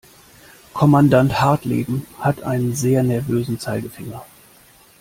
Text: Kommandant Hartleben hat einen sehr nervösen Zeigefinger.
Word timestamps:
Kommandant 0.73 1.39
Hartleben 1.41 2.07
hat 2.19 2.41
einen 2.41 2.73
sehr 2.73 3.03
nervösen 3.03 3.59
Zeigefinger. 3.59 4.25